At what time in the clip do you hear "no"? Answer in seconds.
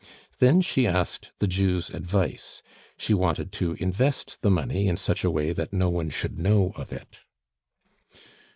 5.73-5.89